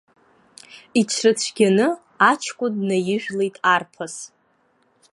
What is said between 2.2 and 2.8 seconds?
аҷкәын